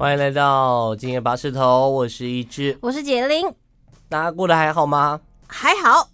[0.00, 3.46] 欢迎来到今夜拔石头，我是一只，我是解铃，
[4.08, 5.20] 大家过得还好吗？
[5.46, 6.08] 还好。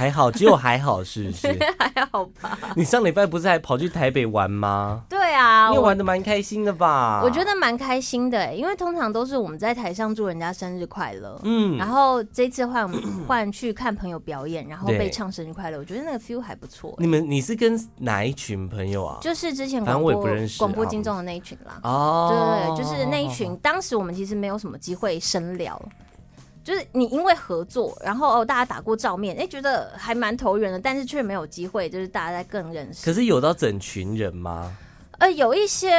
[0.00, 1.58] 还好，只有还好，是不是？
[1.78, 2.58] 还好吧。
[2.74, 5.02] 你上礼拜不是还跑去台北玩吗？
[5.10, 7.20] 对啊，你玩的蛮开心的吧？
[7.22, 12.90] 我觉得蛮开心的，因为通常都是我们在台上祝人家生日快乐，嗯，然后这次换
[13.28, 16.94] 换去看朋友表演，然后被唱生日快乐，我觉得那个 feel 还不错。
[16.96, 19.18] 你们你是跟哪一群朋友啊？
[19.20, 21.78] 就是之前广播反正我也不认识广播金钟的那一群啦。
[21.82, 23.54] 哦，对，就是那一群。
[23.58, 25.78] 当时我们其实没有什么机会深聊。
[26.70, 33.04] 就是你因为合作，然后哦大家打过照面，哎觉得还蛮投缘的，但是却没有机会，就是大家在更认识。
[33.04, 34.72] 可是有到整群人吗？
[35.18, 35.90] 呃，有一些。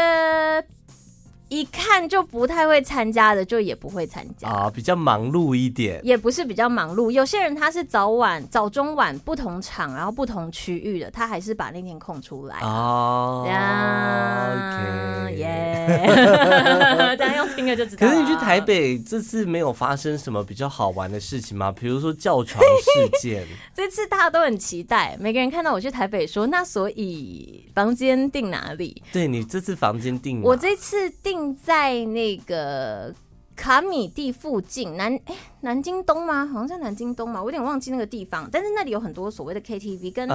[1.52, 7.12] 一看就不太会参加的，就也不会参加啊，比较忙碌一点，也不是比较忙碌。
[7.12, 13.44] 有些人他是早晚、早中晚不同场，然后不同区域的，他还是把那天空出来哦。
[13.44, 16.06] OK，耶，
[17.20, 18.08] 大家用听了就知道。
[18.08, 21.70] 可是你去台北这次没有发生什么比较好玩的事情吗？
[21.70, 23.46] 比如说叫床事件。
[23.76, 29.04] 这次大家都很期待，每个人看到我去台北说，那所以房间定哪里？
[29.12, 31.10] 对，你这次房间订，我这次
[31.46, 31.56] 订。
[31.56, 33.14] 在那个
[33.56, 36.46] 卡米地附近，南哎、欸、南京东吗？
[36.46, 38.50] 好像在南京东嘛，我有点忘记那个地方。
[38.52, 40.28] 但是那里有很多所谓的 KTV，跟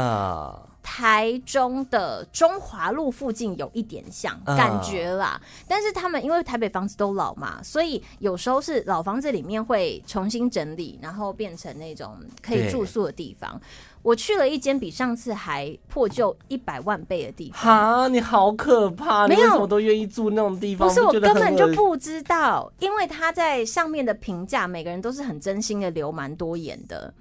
[0.83, 5.41] 台中的中华路附近有一点像感觉啦。
[5.67, 13.61] 但是他们因为台北房子都老嘛，所以有时候是老房子里面会重新整理，然后变成那种可以住宿的地方。
[14.07, 17.61] 我去了一间比上次还破旧一百万倍的地方。
[17.61, 19.27] 哈，你好可怕！
[19.27, 20.89] 没有，你为什么都愿意住那种地方？
[20.89, 27.13] 不是，我根本就不知道，因为他在上面的评价，每个人都是很真心的，留蛮多言的，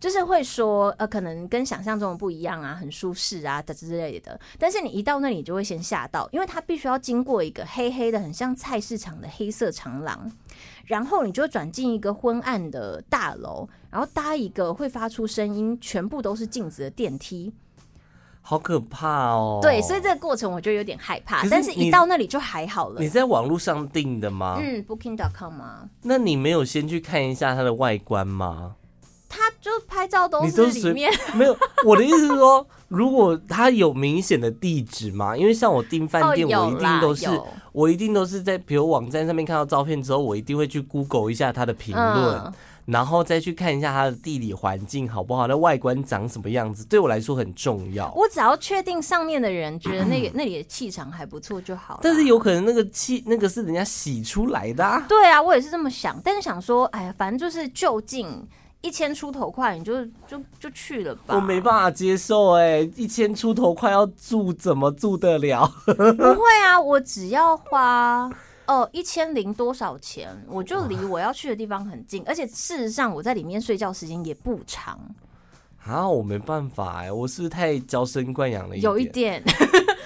[0.00, 4.36] 就是会说，呃，可能跟想象中的不一样啊，很舒适啊的之类的。
[4.58, 10.28] 但是你一到那里，你就会先吓到，因为他必须要经过一个黑黑的，很像菜市场的黑色长廊。
[10.92, 17.50] 然后你就转进一个昏暗的大楼，然后搭一个会发出声音、全部都是镜子的电梯，
[18.42, 19.58] 好可怕哦！
[19.62, 23.00] 对，所以这个过程我就有点害怕，是但是一到那里就还好了。
[23.00, 24.58] 你在网络上订的吗？
[24.60, 25.88] 嗯，Booking.com 吗？
[26.02, 28.76] 那你没有先去看一下它的外观吗？
[29.30, 31.56] 他就拍照都是里面没有。
[31.86, 37.26] 我的意思是说，如果他有明显的地址吗，因为像我订饭店，我一定都是
[37.72, 42.52] 我一定都是在比如网站上面看到照片之后，我一定会去 Google 一下他的评论，
[42.84, 48.12] 然后再去看一下他的地理环境好不好，那外观长什么样子，对我来说很重要。
[48.14, 51.98] 我只要确定上面的人觉得那个 那里的气场还不错就好。
[52.02, 55.02] 但是有可能那个气那个是人家洗出来的啊。
[55.08, 58.28] 对啊，我也是这么想，但是想说，哎呀，反正就是就近。
[58.82, 61.34] 一千出头块，你就就就去了吧？
[61.34, 65.66] 我没办法接受哎、欸，一千出头块要住怎么住得了？
[65.86, 68.30] 不会啊，我只要花
[68.66, 74.98] 哦一千零多少钱，我就离我要去的地方很近，而且事实上我在里面睡觉时间也不长。
[75.84, 78.92] 啊，我没办法哎、欸，我是不是太娇生惯养了一点？
[78.92, 79.42] 有一点，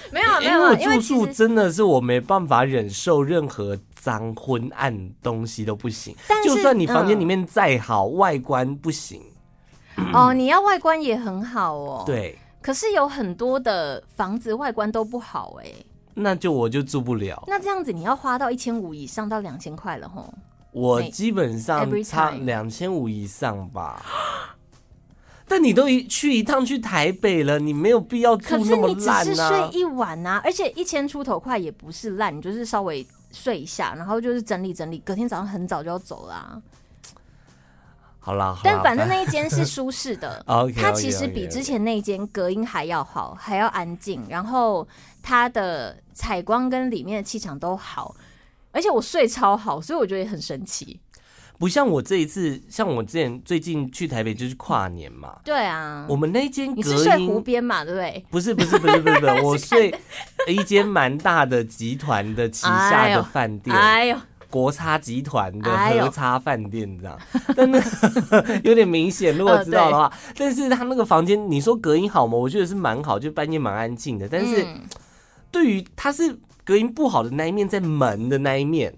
[0.13, 6.15] 没有没有，因为住宿真的是我没办法忍受任何脏昏暗东西都不行。
[6.43, 9.21] 就算你房间里面再好，嗯、外观不行。
[10.13, 12.03] 哦，你要外观也很好哦。
[12.05, 17.43] 对，可是有很多的房子外观都不好哎、欸，那就我就住不了。
[17.47, 20.33] 那这样子你要花到一千五以上到两千块了吼。
[20.71, 24.05] 我基本上差两千五以上吧。
[25.47, 29.23] 但你都一去一趟去台北了，你没有必要住那么烂啊。
[29.23, 36.61] 可是你只是睡一晚啊，而且一千出头块也不是烂，你就是稍微睡一下，然后就是整理整理，隔天早上很早就要走啦。
[38.19, 40.43] 好啦，好啦，但反正那一间是舒适的，
[40.75, 44.85] 它其实比之前那间隔音还要好，还要安静，然后
[45.23, 48.13] 它的采光跟里面的气场都好，
[48.73, 50.99] 而且我睡超好，所以我觉得也很神奇。
[51.59, 55.37] 不像我这一次，像我之前最近去台北就是跨年嘛。
[55.43, 58.25] 对啊，我们那间隔音，你是睡湖边嘛，对不对？
[58.29, 59.93] 不是不是不是不是不是， 我睡
[60.47, 64.17] 一间蛮大的集团的旗下的饭店，哎呦，
[64.51, 67.19] 国差集团的和差饭店这样，
[67.55, 67.81] 但那
[68.63, 70.13] 有点明显，如果知道的话。
[70.37, 72.37] 但是他那个房间，你说隔音好吗？
[72.37, 74.29] 我觉得是蛮好，就半夜蛮安静的。
[74.29, 74.63] 但是
[75.49, 78.93] 对于它是隔音不好的那一面，在门的那一面。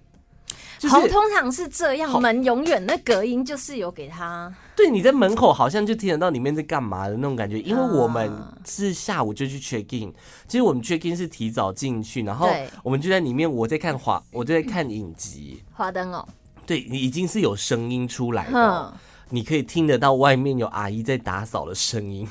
[0.88, 4.54] 好，通常是这样，门永远那隔音就是有给他。
[4.76, 8.32] 对，你在门口好像就听得到里面在干嘛的那种感觉，因为我们
[8.66, 10.14] 是下午就去 check in，
[10.48, 12.50] 其实我们 check in 是提早进去，然后
[12.82, 16.26] 我们就在里面，我在看华，我就在看影集，华灯哦。
[16.66, 18.94] 对，你已经是有声音出来的，
[19.32, 22.28] 你可以听得到外面有阿姨在打扫的声音，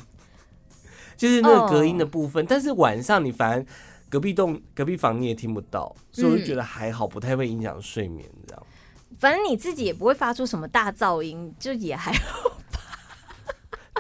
[1.17, 2.47] 就是那个隔音的部分。
[2.49, 3.67] 但是晚上你反而
[4.08, 8.66] 隔壁栋、隔壁房你也听不到，所以我就觉得还好，不太会影响睡眠，这样。
[9.19, 12.50] 反正你自己也不会发出什么大噪音，就也还好。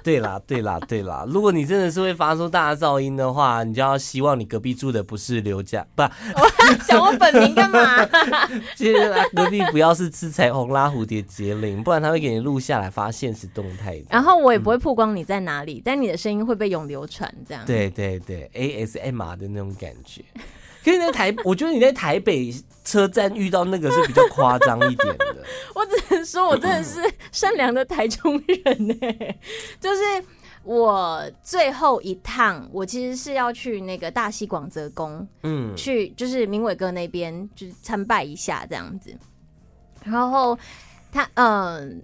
[0.08, 1.26] 对啦，对啦，对啦！
[1.28, 6.48] 如果你真的是会发出大噪音的话，你就要希望你隔壁住的不是刘家，不，我
[6.88, 8.02] 讲我本名干嘛？
[8.74, 14.02] 其实隔壁不要是吃彩虹拉蝴蝶结铃，不然他会给你录下来发现实动态。
[14.08, 17.62] 然后我也不会曝光你在哪里，嗯、但你的声音会被永流传，这样。
[17.66, 20.22] 对对对，ASMR 的那种感觉。
[20.88, 22.50] 可是在台，我觉得你在台北
[22.82, 25.36] 车站遇到那个是比较夸张一点的。
[25.74, 27.00] 我只能说，我真的是
[27.30, 28.94] 善良的台中人呢。
[29.78, 30.02] 就是
[30.62, 39.14] 我最后一趟，我其实是要去那个大溪广泽宫，嗯，去就是明伟哥那边，就是参拜一下这样子。
[40.04, 40.58] 然后
[41.12, 42.02] 他，嗯。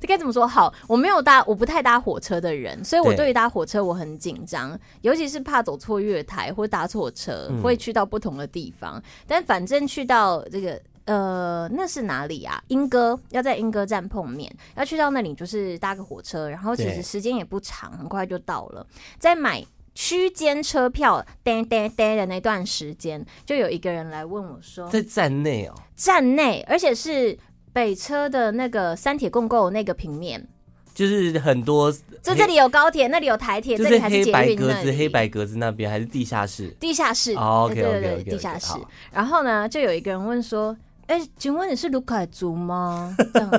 [0.00, 0.72] 这该怎么说好？
[0.88, 9.00] 我没有搭，我不太搭火车的人，所以我对于搭火车我很紧张，尤其是怕走错月台或搭错车，嗯、会去到不同的地方。
[9.26, 12.62] 但反正去到这个呃，那是哪里啊？
[12.68, 18.86] 莺歌要在莺歌站碰面，要去到那里就是搭个火车，然后其实时间也不长，很快就到了。
[19.18, 19.62] 在买
[19.94, 27.38] 区间车票，哒哒哒的那段时间，就有一个人来问我说，在站内哦，站内，而且是。
[27.72, 30.46] 北车的那个三铁共构那个平面，
[30.92, 31.90] 就是很多，
[32.22, 38.74] 就这里有高铁，那里有台铁，这里还是黑白格子，黑白格子那边还是地下室，地下室，哦，OK 对对对，地下室。
[39.12, 40.76] 然后呢，就有一个人问说
[41.06, 43.50] ：“哎，请问你是卢凯族吗？” 这样，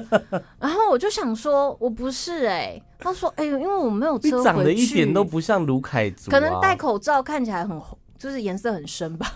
[0.59, 9.33] 然后我就想说：“我不是。”哎，他说：“哎呦，因为我没有车回去。”长得一点都不像卢凯族，可能戴口罩看起来很红，就是颜色很深吧。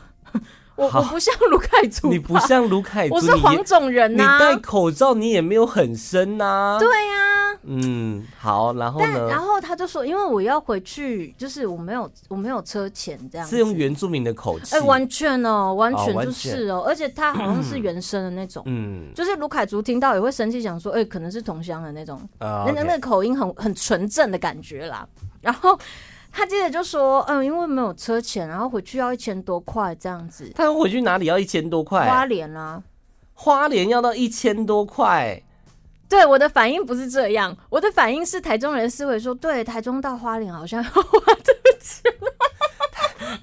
[0.76, 4.34] 我我不像卢凯族，你不像卢凯族，我是黄种人呐、啊。
[4.38, 6.80] 你戴口罩，你也没有很深呐、啊。
[6.80, 9.28] 对呀、啊，嗯，好，然后呢？
[9.30, 16.14] 然后他就说，因为我要回去，就是我没有我没有车钱，这样是用原住民的口气，哎、欸，完全哦，完全。
[16.26, 25.08] 就是哦，哦而且他好像是原生的那种，嗯，就是卢凯族听到也会生气，想说，哎、欸，可能是同乡的那种，那那那个口音很很纯正的感觉啦，
[25.40, 25.80] 然后。
[26.38, 32.06] 他接着就说：“嗯，因为没有车钱，然后回去要一千多块这样子。”他回去哪里要一千多块？
[32.06, 32.84] 花莲啊，
[33.34, 35.42] 花莲要到一千多块。
[36.10, 41.02] 对，我的反应不是这样，我的反应是台中人思维说：“对，台中到花莲好像要花
[41.42, 42.14] 这个钱。”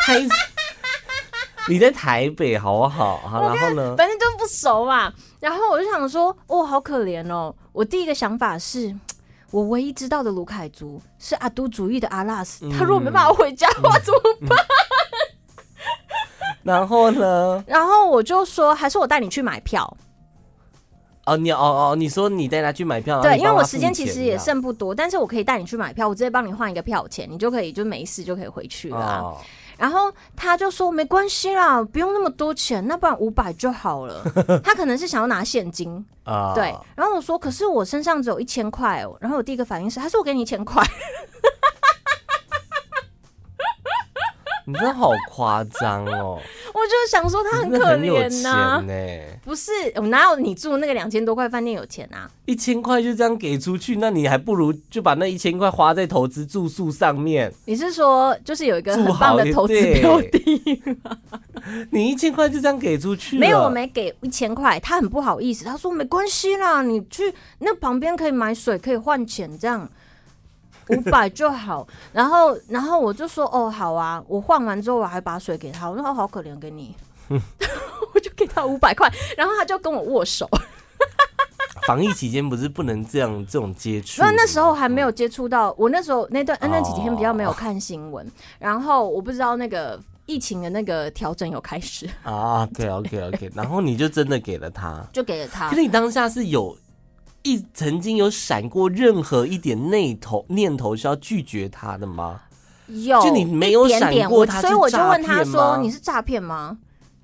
[0.05, 0.21] 台，
[1.71, 3.17] 你在台北好不好？
[3.17, 3.95] 好，然后呢？
[3.97, 5.11] 反正就不熟嘛。
[5.41, 8.95] 然后我就想说：“哦，好可怜哦。”我第一个想法是。
[9.53, 14.59] 我唯一知道的卢凯族是阿都主义的阿拉斯，嗯、他如果没办法回家的话怎么办？
[16.63, 17.63] 然后呢？
[17.67, 19.97] 然后我就说，还是我带你去买票。
[21.27, 21.59] 哦，你哦
[21.93, 29.19] 哦，你说你带他去买票，对，因为我时间其实也剩不多，但是我可以带你去买票，我直接帮你换一个票钱，你就可以就没事就可以回去了，啊。
[29.23, 29.39] 哦
[29.83, 34.23] 然后他就说没关系啦，不用那么多钱，那不然五百就好了。
[34.63, 36.73] 他可能是想要拿现金啊，对。
[36.95, 39.19] 然后我说，可是我身上只有一千块哦。
[39.21, 40.81] 然后我第一个反应是，他说我给你一千块。
[44.65, 46.39] 你真的好夸张哦！
[46.73, 48.93] 我就想说他很可怜呐、啊，呢
[49.45, 52.31] 不是我哪有你住那个两千多块饭店有钱啊？
[52.47, 57.53] 一千块就这样给出去，那你还不如就把那一千块花在投资住宿上面。
[57.65, 60.83] 你是说就是有一个很棒的投资标的？
[61.91, 63.39] 你一千块就这样给出去？
[63.39, 69.89] 没有，我没给一千块，他很不好意思，他说没关系啦，你去那旁边可以买水，可以换钱这样。
[70.89, 76.95] 五百就好，然后，然后我就说，哦，好啊，我换完之后我还把水给他，我说，哦，好可怜，给你，
[77.29, 80.49] 我就给他五百块，然后他就跟我握手。
[81.87, 84.23] 防疫期间不是不能这样这种接触？
[84.23, 88.25] 那那时候还没有接触到，我那时候那段那几天比较没有看新闻，
[88.59, 92.65] 然后我不知道那个疫情的那个调整有开始啊。
[92.75, 95.71] 对，OK OK，然后你就真的给了他， 就给了他。
[95.71, 96.77] 可是你当下是有。
[97.43, 102.41] 一曾经有闪过任何一点念头念头是要拒绝他的吗？
[102.89, 106.79] 有，就你没有闪过他，所以我就问他说：“你是诈骗吗？”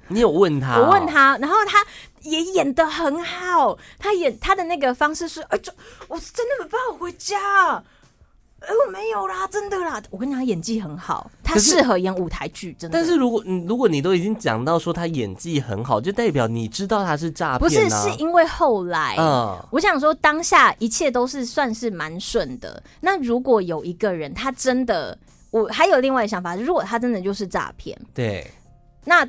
[0.09, 0.79] 你有问他？
[0.79, 1.85] 我问他，然后他
[2.23, 5.71] 也演的很好，他演他的那个方式是：“哎，就
[6.09, 7.83] 我是真的没办法回家。”
[8.61, 10.03] 哎，我没有啦，真的啦！
[10.11, 12.99] 我跟你讲，他演技很好，他适合演舞台剧，真的。
[12.99, 17.59] 但是如果你如果你都已经讲到说他演技很好，就代表你知道他是诈骗啊。
[17.59, 22.83] 不是，是因为后来，嗯，我想说当下一切都是算是蛮顺的。
[23.01, 25.17] 那如果有一个人他真的，
[25.51, 28.51] 我还有另外的想法，如果他真的就是诈骗，对，
[29.05, 29.27] 那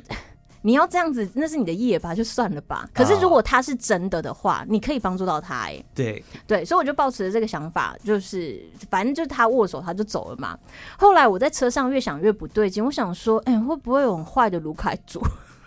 [0.62, 2.88] 你要这样子，那是你的业吧，就算了吧。
[2.92, 5.76] 可是如果他是真的的话，你可以帮助到他、欸。
[5.76, 10.58] 哎，对对，所以我就抱持了这个想法，就是反正就是他握手他就走了嘛。
[10.98, 15.20] 后来我在车上越想越不对劲，我想说，哎、欸，会不会有很坏的卢凯族？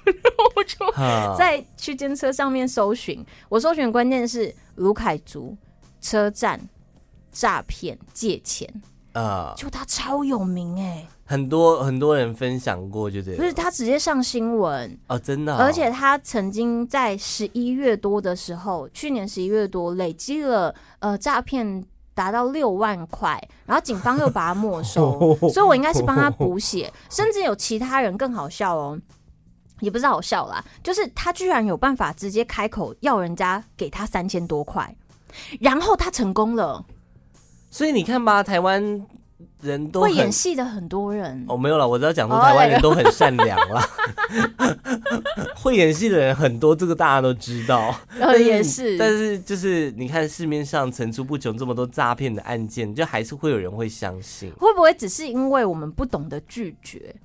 [0.05, 5.55] 然后 我就在区间车上面搜寻，我搜寻关键是卢凯族
[6.01, 6.59] 车站
[7.31, 8.69] 诈骗借钱
[9.13, 11.08] 啊，就他超有名哎、欸。
[11.25, 13.39] 很多很多人分享过，就这样。
[13.39, 15.58] 不是他直接上新闻哦，真的、哦。
[15.60, 26.91] 而且他曾经在十一月多的时候，去年十一月多累积了呃诈骗达到六万块，然后警方又把他没收， 所以我应该是帮他补血。
[27.10, 29.00] 甚至有其他人更好笑哦，
[29.79, 34.93] 也不是好笑啦，就是他居然有办法直接开口要人家给他三千多块，
[35.62, 36.84] 然后他成功了。
[37.73, 39.03] 所以你看吧，台湾。
[39.61, 43.81] 人都会演戏的很多人哦，没有了，我只要讲说台湾人都很善良啦。
[45.55, 47.95] 会演戏的人很多，这个大家都知道。
[48.19, 54.51] 呃，也是，但是就是你看市面上层出不穷这么多诈骗的案件，就还是会有人会相信。
[54.59, 57.15] 会不会只是因为我们不懂得拒绝？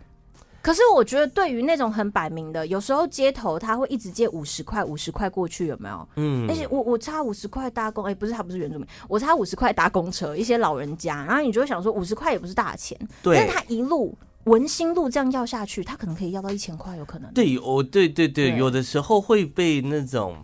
[0.60, 6.08] 可是我觉得，对于那种很摆明的，有时候街头他会一直借五十块、五十块过去，有没有？
[6.16, 17.32] 嗯，而且我我差五十块搭公，哎、欸，不是他不是原住民，我差五十块搭公车，一些老人家，然后你就会想说，五十块也不是大钱，对，但他一路文心路这样要下去，他可能可以要到一千块，有可能。
[17.32, 20.36] 对，哦对对对，对，有的时候会被那种，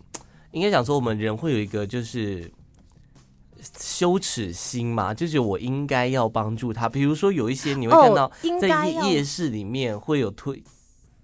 [0.52, 2.50] 应该讲说，我们人会有一个就是。
[3.78, 6.88] 羞耻心嘛，就是我应该要帮助他。
[6.88, 8.30] 比如说，有一些你会看到
[8.61, 10.62] 在夜市里面会有推，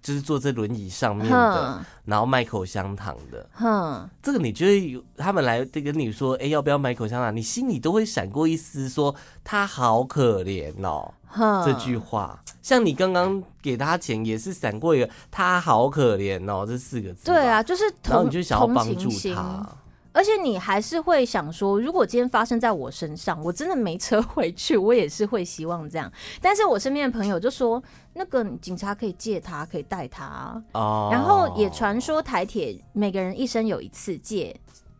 [0.01, 3.49] 就是坐在轮椅上面的，然后卖口香糖的。
[3.53, 7.35] 哼，这个你觉得有他们来跟你说，哎，要不要买口香糖？
[7.35, 11.13] 你心里都会闪过一丝说他好可怜哦。
[11.63, 17.23] 这句话，像你刚刚给他钱也是闪过一个他好可怜哦这四个字。
[17.23, 19.65] 对啊，就是然后你就想要帮助他。
[20.13, 26.11] 而且你还是会想说，如果今天发生在我身上，我真的没车回去，我也是会希望这样。
[26.41, 27.81] 但是我身边的朋友就说，
[28.13, 30.61] 那个警察可以借他，可以带他。
[30.73, 31.09] 哦。
[31.11, 34.53] 然后也传说台铁每个人一生有一次借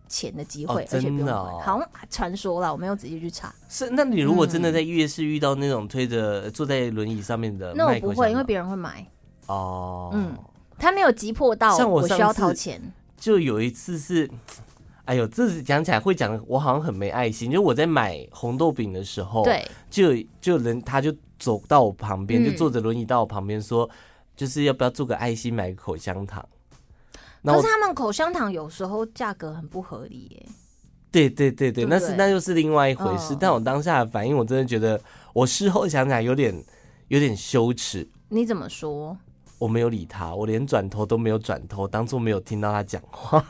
[0.07, 1.65] 钱的机会，而且不用还。
[1.65, 3.53] 好像传说了，我没有仔细去查。
[3.67, 9.05] 是，那你如果真的在夜市遇到那种推着坐在轮椅上面的，那我不会，因为别人会买。
[9.47, 10.11] 哦。
[10.13, 10.37] 嗯，
[10.79, 12.81] 他没有急迫到我需要掏钱。
[13.17, 14.31] 就有一次是。
[15.11, 17.51] 哎呦，这是讲起来会讲，我好像很没爱心。
[17.51, 23.89] 就我在买红豆饼的时候，对，就就人他就走到我旁边，嗯，就坐着轮椅到我旁边说，
[24.37, 26.47] 就是要不要做个爱心，买个口香糖。
[27.43, 30.45] 可是他们口香糖有时候价格很不合理耶。
[31.11, 33.33] 对对对对，对对，那是那又是另外一回事。
[33.33, 33.37] 哦。
[33.37, 34.97] 但我当下的反应，我真的觉得，
[35.33, 36.55] 我事后想起来有点
[37.09, 38.07] 有点羞耻。
[38.29, 39.17] 你怎么说？
[39.59, 43.45] 我没有理他，我连转头都没有转头，当做没有听到他讲话。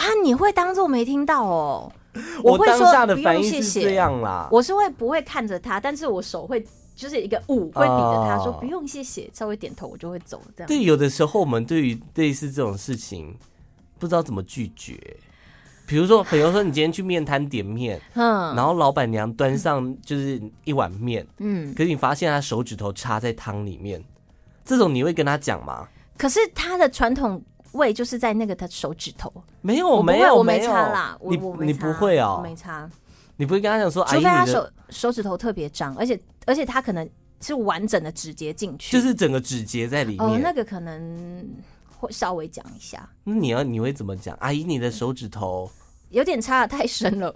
[0.00, 0.06] 啊！
[0.24, 1.92] 你会当做没听到哦？
[2.42, 4.48] 我会说当下的反应是这样啦。
[4.50, 6.64] 我是会不会看着他，但是我手会
[6.96, 10.40] 就是一个舞，会比着他说不用谢谢，稍微点头我就会走。
[10.56, 13.36] 这样对，有的时候我们对于类似这种事情
[13.98, 14.98] 不知道怎么拒绝。
[15.86, 24.02] 比如说，比如说你今天去面摊点面， 嗯，然后老板娘端上就是一碗面，嗯，可是你发现他手指头插在汤里面，
[24.64, 25.86] 这种你会跟他讲吗？
[26.16, 27.42] 可是他的传统。
[27.72, 32.90] 味就是在那个他手指头，没有没有我没擦啦，你你不会哦，我没擦，
[33.36, 37.08] 你不会跟他讲说，除非他手手指头特别脏，而且而且他可能
[37.40, 41.48] 是完整的指节进去，就是整个指节在里面，哦，那个可能
[41.96, 43.08] 会稍微讲一下。
[43.24, 44.36] 那你要你会怎么讲？
[44.40, 45.70] 阿姨，你的手指头
[46.08, 47.34] 有点插的太深了，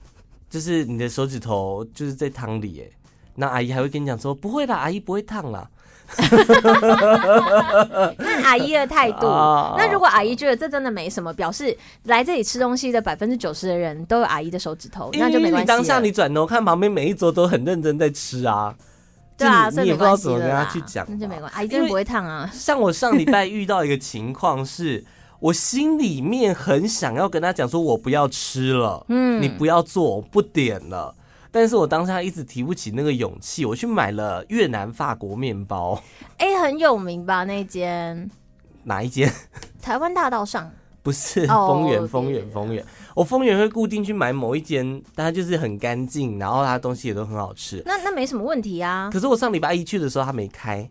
[0.48, 2.90] 就是你的手指头就是在汤里哎，
[3.34, 5.68] 那阿姨还会跟你讲说不会啦，阿姨不会烫啦。
[8.18, 9.26] 那阿姨的态度，
[9.76, 15.66] 那如果阿姨觉得这真的没什么，表示来这里吃东西的百分之九十的人都有阿姨的手指头，那就没关系。
[15.66, 18.74] 当下你转头看旁边每一桌都很认真在吃啊，
[19.36, 21.56] 对啊，所以你也不知道怎么跟他去讲，那就没关系。
[21.56, 22.48] 阿姨真的不会烫啊。
[22.52, 25.04] 像我上礼拜遇到一个情况是，
[25.40, 31.14] 我心里面很想要跟他讲说，我不要吃了，嗯，你不要做，我不点了。
[31.54, 36.02] 但是我当下一直提不起那个勇气，我去买了越南法国面包，
[36.38, 37.44] 哎、欸，很有名吧？
[37.44, 38.28] 那间
[38.82, 39.32] 哪一间？
[39.80, 40.68] 台湾大道上
[41.00, 42.84] 不是丰原，丰原，丰原。
[43.14, 47.80] 我丰原会固定去买某一间，但它就是很干净，然后它东西也都很好吃。
[47.86, 49.08] 那那没什么问题啊。
[49.12, 50.90] 可是我上礼拜一去的时候，它没开，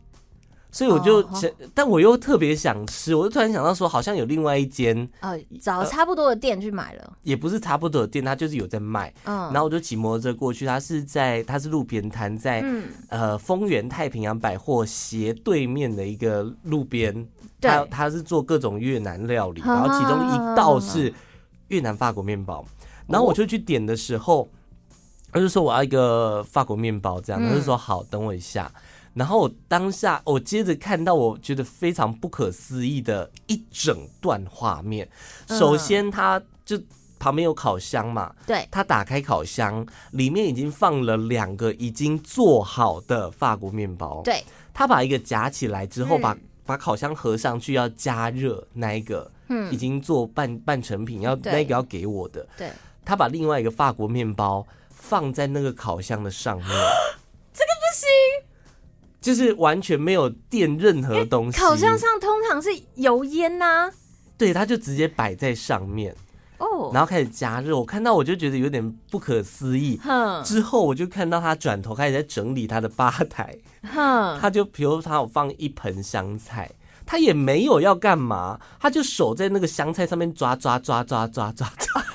[0.73, 9.13] 所以我就想，但我又特别想吃，我就突然想到说，好像有另外一间，呃，找差不多的店去买了，也不是差不多的店，它就是有在卖。
[9.25, 12.65] 嗯，然后我就骑摩托车过去，它是在，它是路边摊，在
[13.07, 17.27] 呃丰源太平洋百货斜对面的一个路边，
[17.61, 21.13] 它它是做各种越南料理，然后其中一道是
[21.67, 22.65] 越南法国面包，
[23.05, 24.49] 然后我就去点的时候，
[25.31, 28.71] 他就说我要一个法国面包，这样，他就说好，等我一下。
[29.13, 35.07] 然后我当下，我接着看到我觉得非常不可思议的一整段画面。
[35.47, 36.81] 首先，他就
[37.19, 44.21] 旁边有烤箱嘛，对，他打开烤箱，里面已经放了两个已经做好的法国面包。
[44.23, 44.43] 对，
[44.73, 52.47] 他把一个夹起来之后，把把烤箱合上去要加热那一个，嗯，已经做半半成品要那个要给我的。
[52.57, 52.71] 对，
[53.05, 56.67] 他把另外一个法国面包放在那个烤箱的上面。
[59.23, 63.91] 就是完全没有垫任何东西，烤箱上通常是油烟呐、啊。
[64.37, 66.13] 对，他就直接摆在上面
[66.57, 67.77] 哦，然后开始加热。
[67.77, 69.97] 我看到我就觉得有点不可思议。
[70.03, 73.57] 哼，之后我就看到他转头开始在整理他的吧台。
[73.83, 76.69] 哼，他就比如他有放一盆香菜，
[77.05, 81.93] 他也没有要干嘛，他就手在那个香菜上面抓抓抓抓抓抓抓。
[81.93, 82.05] 抓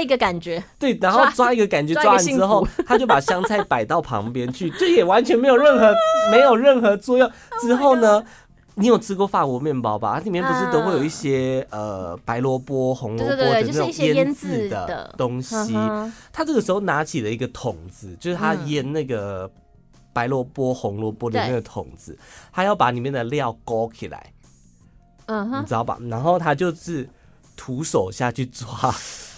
[0.00, 5.94] 一个感觉， 对，然后抓一个感觉，抓完之后，他就把香菜摆到旁边去，这也完全没有任何
[6.30, 7.30] 没有任何作用。
[7.60, 8.22] 之后呢，
[8.74, 10.14] 你有吃过法国面包吧？
[10.18, 15.74] 它里面不是都会有一些 呃白萝卜、红萝卜的那种腌制的东西。
[16.32, 19.50] 他这个时候拿起了一个桶子，就是他腌那个
[20.12, 22.16] 白萝卜、红萝卜的那个桶子，
[22.52, 24.32] 他要把里面的料勾起来，
[25.26, 25.98] 嗯哼，你知道吧？
[26.08, 27.08] 然后他就是
[27.56, 28.66] 徒手下去抓。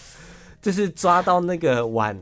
[0.61, 2.19] 就是抓到那个碗，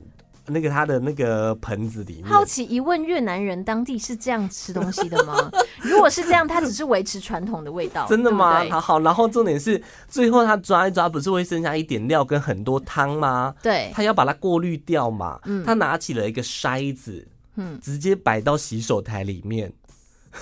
[0.47, 2.27] 那个他的那个盆子里面。
[2.27, 5.51] 好奇一问，越南人当地是这样吃东西的吗？
[5.83, 8.07] 如果是这样，他只是维持传统的味道。
[8.09, 8.61] 真的吗？
[8.61, 13.55] 对对好好，然后重点是最后他抓一抓，不是会剩下一点料跟很多汤吗？
[13.63, 15.39] 对，他要把它过滤掉嘛。
[15.45, 17.27] 嗯，他拿起了一个筛子，
[17.57, 19.73] 嗯，直接摆到洗手台里面。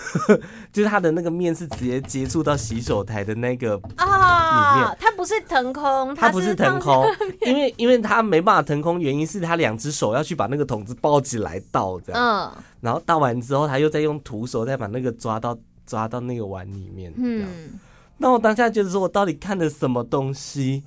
[0.73, 7.05] 就是他的那个面是直接接触到洗手台的那个里面，它不是腾空，它不是腾空，
[7.43, 17.79] 因为因为他没办法腾空，原因是他两只手要去把那个桶子抱起来倒这样，嗯，然后倒完之后，他又再用徒手再把那个抓到抓到那个碗里面，嗯，
[18.19, 20.83] 那我当下觉得说我到底看的什么东西，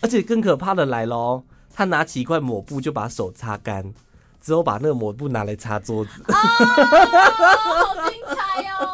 [0.00, 1.42] 而且更可怕的来喽，
[1.74, 3.92] 他拿起一块抹布就把手擦干。
[4.40, 8.88] 之后把那个抹布拿来擦桌子，哦，好精彩哦！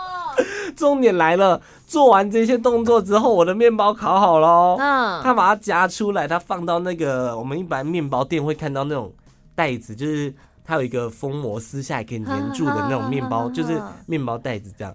[0.77, 4.77] 重点来了，做完这些动作之后，我的面包烤好了。
[4.79, 9.13] 嗯，他把它夹出来，他放到那个我们一般面包店会看到那种
[9.55, 14.95] 袋子，就是它有一个封膜，撕下来可以粘住的那种面包，就是面包袋子这样。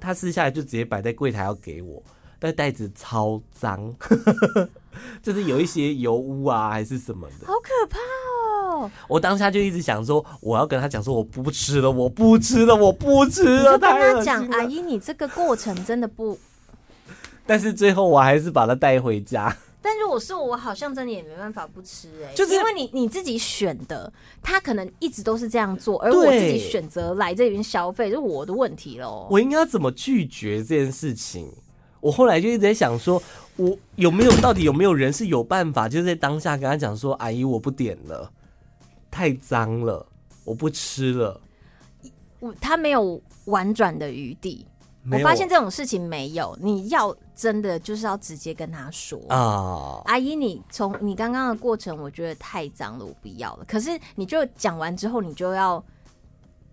[0.00, 2.00] 他撕下来就直接摆在柜台要给我，
[2.38, 3.92] 但袋子超脏，
[5.22, 7.98] 就是有一些油污啊还是什么的，好可怕
[8.76, 8.90] 哦！
[9.08, 13.72] 我当下就一直想说，我要跟他讲说，我不吃了，我不吃了，我不吃了。
[13.72, 16.38] 就跟他讲，阿姨，你这个过程真的不
[17.46, 19.56] 但是最后我还是把它带回家。
[19.80, 29.26] 但如果是我，好像真的也没办法不吃哎、欸，就是因为你你自己选的，他可能一直都是这样做，而我自己选择来这边消费，就是我的问题喽。
[29.30, 31.50] 我应该怎么拒绝这件事情？
[32.00, 33.22] 我后来就一直在想说，
[33.56, 38.30] 我有没有到底有没有人是有办法，就是在当下跟他讲说，阿姨，我不点了。
[39.10, 40.06] 太脏了，
[40.44, 41.40] 我不吃了。
[42.40, 44.66] 我他没有婉转的余地。
[45.10, 53.64] 我发现这种事情没有，你要真的就是要直接跟他说啊，阿姨，你从你刚刚的过程，我觉得太脏了，我不要了。
[53.66, 55.82] 可是你就讲完之后，你就要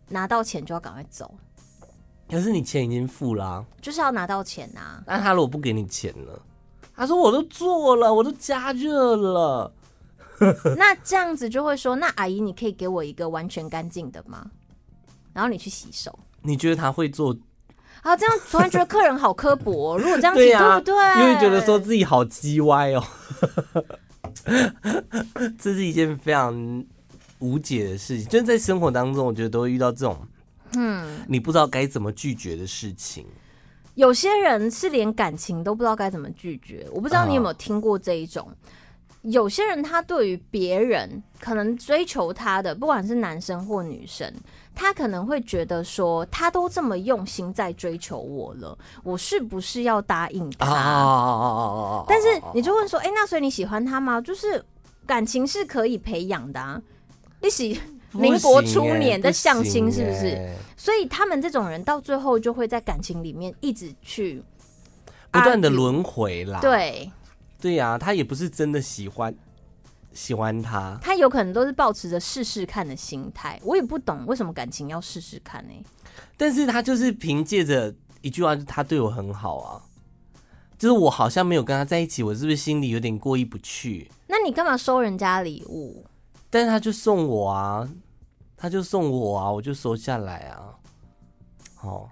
[0.09, 1.33] 拿到钱，就要赶快走。
[2.29, 5.03] 可是你钱已经付了啊，就是要拿到钱啊。
[5.05, 6.31] 那他如果不给你钱呢？
[6.95, 9.71] 他说我都做了，我都加热了。
[10.77, 14.45] 那这样子就会说，那阿姨，你可以给我一个完全干净的吗？
[15.33, 16.17] 然后你去洗手。
[16.41, 17.35] 你觉得他会做？
[18.01, 19.97] 啊，这样突然觉得客人好刻薄。
[19.99, 21.21] 如果这样子，对不对？
[21.21, 23.03] 因为觉得说自己好叽歪哦。
[25.57, 26.83] 这是一件非常
[27.39, 30.17] 无解的事情，就是在生活当中，我觉得都会遇到这种，
[30.77, 33.25] 嗯，你不知道该怎么拒绝的事情。
[33.95, 38.47] 有些人是连感情都不知道该怎么拒绝，我不知道你有没有听过这一种。
[39.21, 44.31] 有些人他对于别人可能追求他的，不管是男生或女生，
[44.75, 52.05] 他可能会觉得说，他都这么用心在追求我了，我是不是要答应他？
[52.07, 54.21] 但是你就问说，哎，那所以你喜欢他吗？
[54.21, 54.63] 就是
[55.07, 56.79] 感情是可以培养的啊，
[57.41, 57.81] 你喜。
[58.15, 60.55] 民国初年的相亲，是不是？
[60.77, 64.43] 所以他们这种人到最后就会在感情里面一直去
[65.31, 66.59] 不断的轮回啦。
[66.61, 67.11] 对，
[67.59, 69.33] 对呀，他也不是真的喜欢
[70.13, 73.59] 喜欢他，他有可能都是抱持着试试看的心态。
[73.63, 75.73] 我也不懂为什么感情要试试看呢？
[76.37, 79.81] 但是他就是凭借着一句话，他对我很好啊。
[80.77, 84.11] 就是我好像没有跟他在一起，我是不是心里有点过意不去？
[84.27, 86.05] 那你干嘛收人家礼物？
[86.49, 87.89] 但是他就送我啊，
[88.57, 90.73] 他就送我啊，我就收下来啊。
[91.81, 92.09] 哦，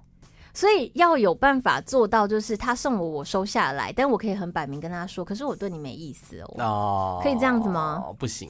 [0.53, 6.55] 所以要有办法做到，就是他送我，我收下来，但我可以很摆明跟他说，可是我对你没意思哦。
[6.59, 8.03] 哦，可以这样子吗？
[8.19, 8.49] 不行，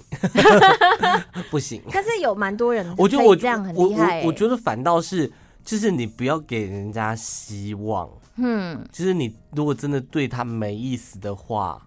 [1.49, 1.81] 不行。
[1.91, 4.27] 但是有蛮多人，我觉得我这样很厉害、欸我我。
[4.27, 5.31] 我觉得反倒是，
[5.63, 8.09] 就是你不要给人家希望。
[8.35, 11.81] 嗯，就是你如果真的对他没意思的话，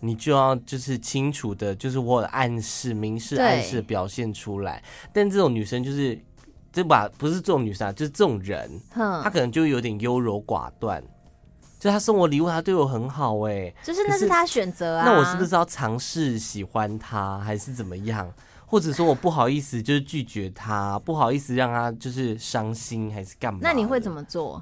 [0.00, 4.82] 你就要就是清楚的，就是我有暗示、明示、暗示表现出来。
[5.12, 6.18] 但这种女生就是，
[6.72, 11.02] 这把不是这种女生啊，就是这种人，她可能就有点优柔寡断。
[11.80, 15.04] 就他送我礼物，他对我很好，哎，就是那是他选择啊。
[15.04, 18.28] 那我是不是要尝试喜欢他，还是怎么样？
[18.66, 23.60] 或者说我不好意思，就是拒绝他，不好意思让他就是伤心，还是干嘛？
[23.62, 24.60] 那你会怎么做？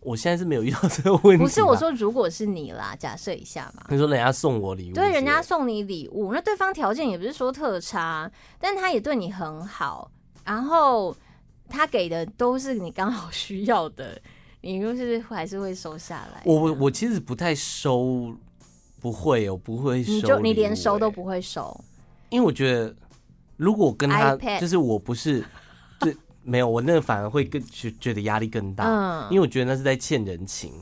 [0.00, 1.42] 我现在是没有遇到这个问题。
[1.42, 3.84] 不是我说，如果是你啦，假设一下嘛。
[3.88, 10.10] 你说人家送我礼物，对，人家送你礼物，那对方条件也不是说特差，但他也对你很好，
[10.44, 11.14] 然后
[11.68, 14.20] 他给的都是你刚好需要的，
[14.60, 16.42] 你就是还是会收下来。
[16.44, 18.34] 我我我其实不太收，
[19.00, 21.78] 不会，我不会收，你就你连收都不会收，
[22.30, 22.94] 因为我觉得
[23.56, 25.44] 如果跟他就是我不是。
[26.44, 30.72] 没有，我那个反而会更觉觉得压力更大，嗯，因为我觉得那是在欠人情。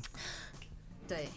[1.06, 1.28] 对，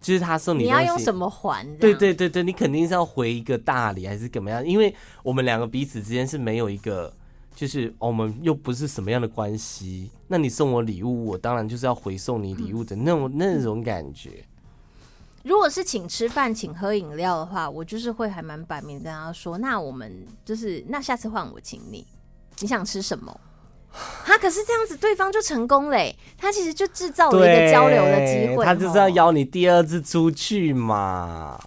[0.00, 1.66] 就是他送你，你要用什么还？
[1.78, 4.66] 对对对对，你肯定是要回一个大礼还是怎么样？
[4.66, 7.12] 因为我们两个彼此之间是没有一个，
[7.54, 10.10] 就是我们又不是什么样的关系。
[10.28, 14.44] 那你送我礼物，我当然就是要回送你礼物的那种、嗯、那种感觉。
[15.42, 22.06] 如果是请吃饭、请喝饮料的话，我就是会还蛮摆明跟他说，那我们就是那下次换我请你，
[22.60, 23.40] 你想吃什么？
[24.24, 26.16] 他可是这样子，对方就成功嘞。
[26.38, 31.60] 他其实就制造了一个交流的机会，他就是要邀你第二次出去嘛。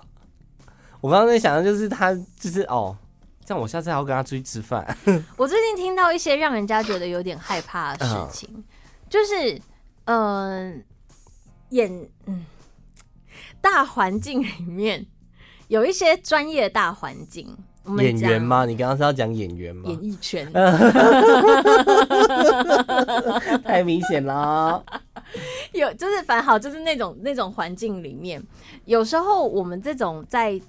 [1.01, 2.97] 我刚刚在想的就是他就是哦，
[3.45, 4.85] 这样我下次还要跟他出去吃饭。
[5.35, 8.63] 我最近听到一些让人家觉得有点害怕的事情，嗯、
[9.09, 9.61] 就是
[10.05, 10.73] 嗯、呃，
[11.69, 12.45] 演嗯
[13.59, 15.05] 大环境里面
[15.67, 17.57] 有一些专业大环境。
[17.97, 18.65] 演员吗？
[18.65, 19.89] 你刚刚是要讲演员吗？
[19.89, 20.49] 演艺圈，
[23.63, 24.83] 太明显了。
[25.73, 28.41] 有就是反好，就是那种那种环境里面，
[28.85, 30.59] 有时候我们这种在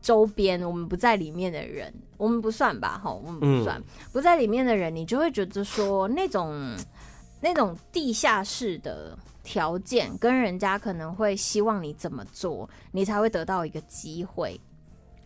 [0.00, 3.00] 周边，我们不在里面的人，我们不算吧？
[3.02, 6.74] 哈，我们不算，嗯、不在里面的人，你就会觉得说，那种
[7.40, 14.60] 那种地下室的条件，跟人家可能会希望你怎么做，你才会得到一个机会。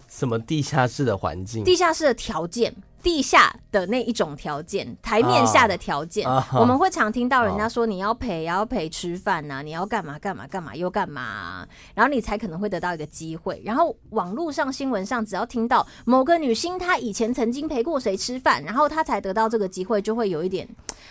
[0.08, 1.62] 什么地下室的环境？
[1.62, 13.60] 地下室的条件，地下的那一种条件，台面下的条件，我们会常听到人家说，你要陪，要陪吃饭呐，你要干嘛干嘛干嘛又干嘛，啊，然后你才可能会得到一个机会。
[13.64, 20.66] 然后网络上新闻上，只要听到某个女星她以前曾经陪过谁吃饭，然后她才得到这个机会，就会有一点，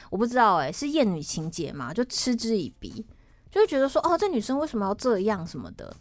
[0.09, 3.05] 我不知道哎，欸，是厌女情节嘛，就嗤之以鼻，
[3.51, 5.95] 就会觉得说，哦，这女生为什么要这样什么的。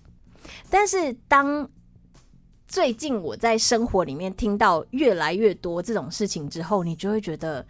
[0.71, 1.69] 但是当
[2.69, 7.65] 最近我在生活里面听到越来越多这种事情之后，你就会觉得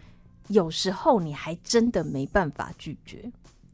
[0.48, 3.30] 有时候你还真的没办法拒绝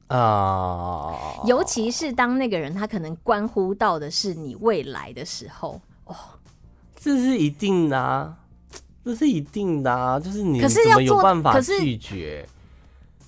[0.08, 1.46] 啊，uh...
[1.46, 6.14] 尤其是当那个人他可能关乎到的是你未来的时候，哦，
[6.96, 8.37] 这是一定的啊，
[9.04, 12.46] 这是一定的啊，就是你可是要有办法拒绝？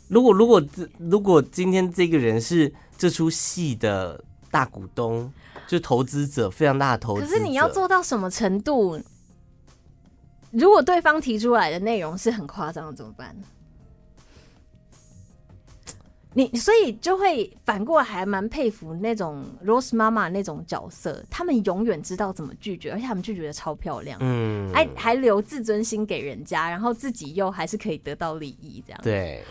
[0.09, 0.63] 如果如果
[0.99, 5.33] 如果今天这个人是这出戏的大股东。
[5.75, 9.01] 就投资者非常大的投资，可是你要做到什么程度？
[10.53, 13.35] 如果对方提出来的内容是很夸张的，怎么办？
[16.37, 29.45] 你所以就会反过来还蛮佩服那种 Rose 妈妈那种角色，他们永远知道怎么拒绝，而且他们拒绝的超漂亮，嗯，还还留自尊心给人家，然后自己又还是可以得到利益，这样对。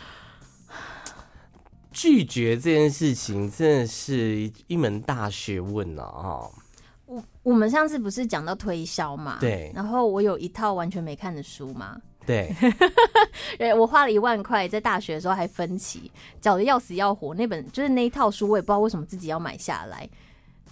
[1.93, 6.49] 拒绝这件事情真的是一门大学问了啊！
[7.05, 9.37] 我我们上次不是讲到推销嘛？
[9.39, 9.71] 对。
[9.73, 12.01] 然后我有一套完全没看的书嘛？
[12.25, 12.53] 对。
[13.77, 17.33] 我花了一万块在大学的时候还分期，缴的要死要活。
[17.35, 20.09] 那本就是那一套书，我也不知道为什么自己要买下来。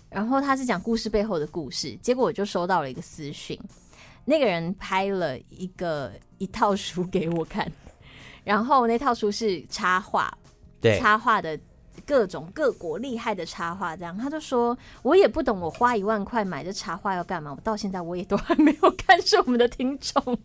[0.09, 3.57] 然后他是讲故事背后的故事，结果我就收到了一个私讯。
[4.25, 7.69] 那个人拍了一个一套书给我看，
[8.43, 10.40] 然后那套书是插画，对，
[10.99, 11.59] 插画的
[12.05, 17.53] 各种各国厉害的插画，这样他就说，我也不懂，我花一万块买这插画要干嘛？
[17.55, 20.37] 我到现在我也都还没有看，是我们的听众，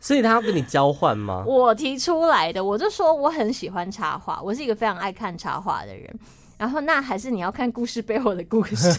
[0.00, 1.44] 所以他要跟你交换吗？
[1.46, 6.18] 我提出来的，我就说我很喜欢插画，我是一个非常爱看插画的人。
[6.58, 8.90] 然后那还是你要看故事背后的故事，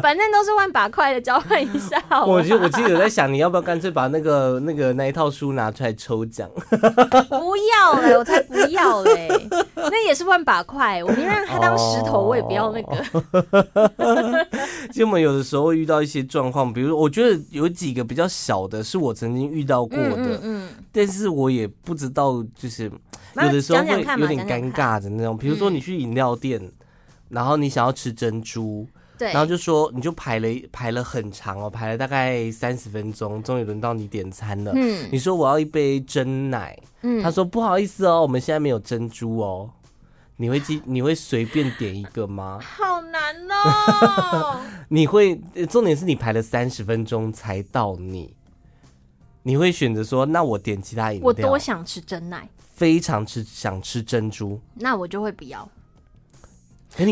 [0.00, 2.24] 反正都是万把块的交换一下好。
[2.24, 6.48] 我就我记得有在想，你要不要干脆把那个那个那一套书拿出来抽奖？
[6.70, 9.28] 不要嘞，我才不要嘞，
[9.74, 14.46] 那也是万把块，我宁愿让它当石头，我也不要那个。
[14.92, 22.88] 其实我们有的时候遇到一些状况，比如我觉得有几个比较小的，是我曾经遇到过的，嗯，嗯，嗯，但是我也不知道就是。
[23.36, 26.72] 有的时候会有点尴尬的那种，比如说你去饮料店，嗯，
[27.30, 34.72] 然后你想要吃珍珠，对，然后就说你就排了排了很长哦，排了大概三十分钟，终于轮到你点餐了。
[34.74, 39.70] 嗯，你说我要一杯真奶，嗯，他说不好意思哦，我们现在没有珍珠哦。
[40.36, 42.58] 你会记你会随便点一个吗？
[42.64, 44.60] 好难哦。
[44.88, 45.40] 你会
[45.70, 48.34] 重点是你排了三十分钟才到你，
[49.44, 51.26] 你会选择说那我点其他饮料？
[51.26, 52.48] 我多想吃真奶。
[52.82, 55.68] 非常吃想吃珍珠，那我就会不要。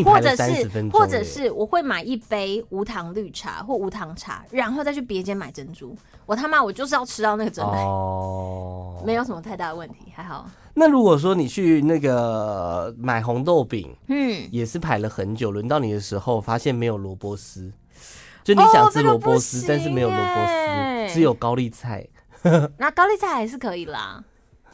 [0.05, 5.97] 或者是或者是我会买一杯无糖绿茶或无糖茶，然后再去别间买珍珠。
[6.27, 10.51] 我他妈我就是要吃到那个珍珠哦，没有什么太大的问题，还好。
[10.75, 17.73] 那如果说你去那个买红豆饼，嗯，也是排了很久，轮到你的时候发现没有萝卜丝，
[18.43, 20.35] 就你想吃萝卜丝，但是没有萝卜
[21.07, 22.05] 丝，只有高丽菜。
[22.77, 24.25] 那高丽菜还是可以啦。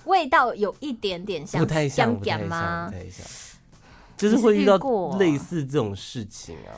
[0.07, 3.27] 味道有一点点像，不太像，不太像，
[4.17, 4.79] 就是会遇到
[5.19, 6.75] 类似这种事情啊。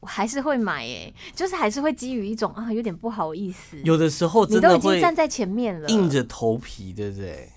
[0.00, 3.76] 我还是会买，哎，就是还是会基于一种啊，有点不好意思。
[3.84, 7.48] 有的时候真的会，你都已经站在前面了，硬着头皮，对不对？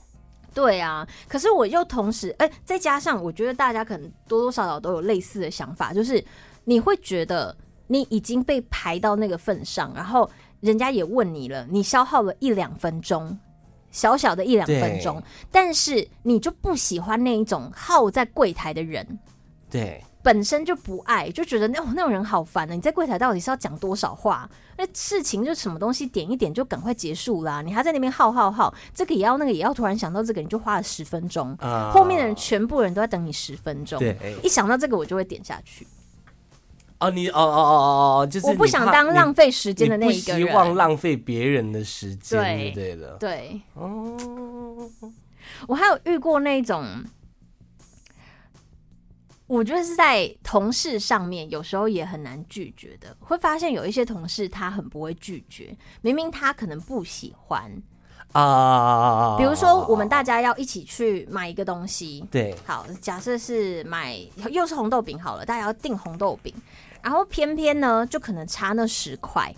[0.53, 1.07] 对啊。
[1.27, 6.23] 可是我又同时，哎，再加上我觉得大家可能多多少少都有类似的想法，就是
[6.65, 7.55] 你会觉得
[7.87, 10.29] 你已经被排到那个份上，然后。
[10.61, 13.37] 人家也问你了，你消耗了一两分钟，
[13.91, 19.19] 小小的一两分钟，但是你就不喜欢那一种耗在柜台的人，
[19.69, 22.73] 对，本身就不爱，就觉得那、哦、那种人好烦呢。
[22.73, 24.49] 你在柜台到底是要讲多少话？
[24.77, 35.87] 那事情就什么东西点一点就赶快结束啦，你还在那边耗耗耗，这个也要那个也要，突然想到这个你就花了十分钟，呃，后面的人全部人都在等你十分钟，对，一想到这个我就会点下去。
[36.99, 43.61] 哦，你哦哦哦哦哦，就是我不想当浪费时间的那一个人，希望浪费别人的时间，对对的，对。
[43.73, 44.89] 哦，
[45.67, 47.03] 我还有遇过那种，
[49.47, 53.15] 我觉得是在同事上面，有时候也很难拒绝的。
[53.19, 57.69] 会发现有一些同事他很不会拒绝，明明他可能不喜欢
[58.31, 64.17] 啊，比如说我们大家要一起去买一个东西，对，好，假设是买
[64.49, 66.53] 又是红豆饼好了，大家要订红豆饼。
[67.05, 69.53] 然后偏偏呢，就可能差那十块，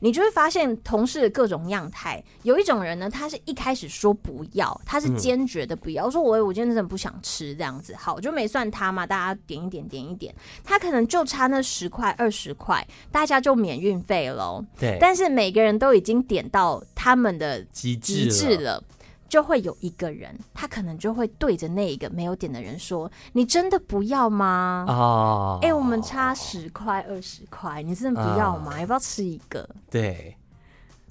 [0.00, 2.20] 你就会发现同事的各种样态。
[2.42, 7.94] 有一种人呢，他是一开始说不要，他是坚决的不要，嗯、说我我今天真的不想吃这样子。
[7.94, 14.64] 好，就没算他嘛，大家点一点点一点，他可能就差那十块二十块，大家就免运费喽。
[14.76, 18.82] 对，但是每个人都已经点到他们的极致了。
[19.30, 28.78] 就会有一个人，他可能就会对着那一个没有点的人说：“你真的不要吗？”哦，哎，我们差十块二十块，你真的不要吗？
[28.80, 29.66] 要不要吃一个？
[29.88, 30.36] 对，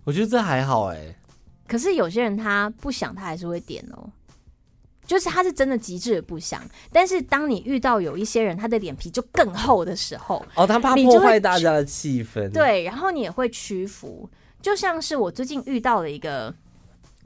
[0.03, 1.15] 我觉得这还好哎。
[1.65, 4.10] 可是有些人他不想，他还是会点哦。
[5.05, 12.51] 就是他是真的极致的不想，但是当你遇到有一些人，他的脸皮就更厚的时候，哦，他怕破坏大家的气氛。
[12.51, 14.29] 对，然后你也会屈服。
[14.62, 16.53] 就像是我最近遇到了一个。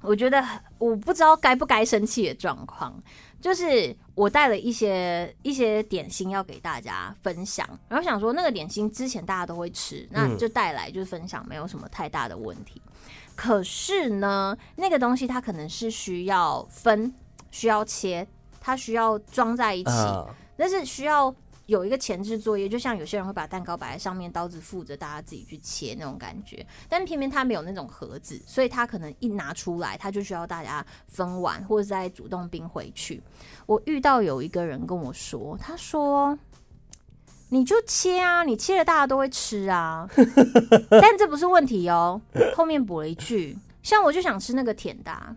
[0.04, 0.44] 我觉得
[0.78, 2.94] 我不知道该不该生气的状况，
[3.42, 12.82] 就是我带了一些一些点心要给大家分享，然后想说那个点心之前大家都会吃，那就带来就是分享，没有什么太大的问题。
[13.36, 17.14] 可是呢，那个东西它可能是需要分，
[17.50, 18.28] 需要切，
[18.60, 19.92] 它需要装在一起，
[20.58, 21.34] 但是需要。
[21.66, 26.66] 有一个前置作业，就像有些人会把蛋糕摆在上面，刀子附着，大家自己去切那种感觉。
[26.90, 33.22] 但偏偏他没有那种盒子，所以他可能一拿出来，他就需要大家分完，或者再主动冰回去。
[33.66, 36.38] 我遇到有一个人跟我说，他说
[37.48, 40.06] ：“你就切啊，你切了大家都会吃啊。
[40.92, 42.22] ”但这不是问题哦。
[42.56, 45.36] 后面补了一句：“像我就想吃那个甜的啊。”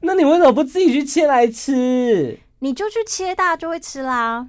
[0.00, 2.38] 那你为什么不自己去切来吃？
[2.60, 4.48] 你就去切，大家就会吃啦。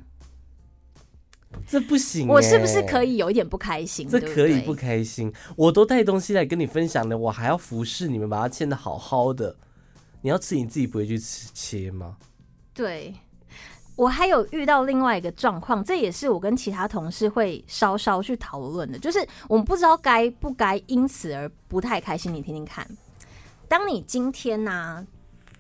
[1.68, 2.32] 这不行、欸。
[2.32, 4.08] 我是不是可以有一点不开心？
[4.08, 5.30] 这可以不开心？
[5.30, 9.56] 对对，我都带东西来跟你分享了，我还要服侍你们，把它切的好好的。
[10.22, 12.18] 你要吃，你自己不会去吃切吗？
[12.74, 13.14] 对。
[13.96, 22.34] 我还有遇到另外一个状况，这也是我跟其他同事会稍稍去讨论的，就是我们不知道该不该因此而不太开心。
[22.34, 22.88] 你听听看，
[23.68, 25.06] 当你今天呢、啊，